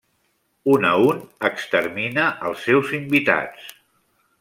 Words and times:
Un 0.75 0.87
a 0.93 0.93
un, 1.09 1.21
extermina 1.51 2.27
els 2.51 2.67
seus 2.71 2.99
invitats. 3.05 3.73